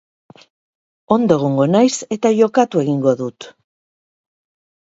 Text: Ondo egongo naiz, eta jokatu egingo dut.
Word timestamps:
Ondo 1.15 1.37
egongo 1.41 1.67
naiz, 1.75 1.93
eta 2.17 2.31
jokatu 2.39 2.83
egingo 2.87 3.15
dut. 3.23 3.49